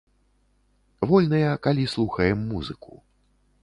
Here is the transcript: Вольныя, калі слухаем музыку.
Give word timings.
Вольныя, 1.13 1.51
калі 1.69 1.83
слухаем 1.95 2.39
музыку. 2.55 2.91